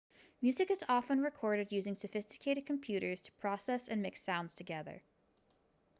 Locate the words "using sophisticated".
1.71-2.65